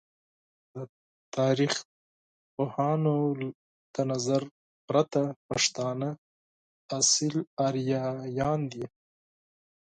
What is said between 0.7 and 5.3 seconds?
د تاریخ پوهانو د نظر پرته،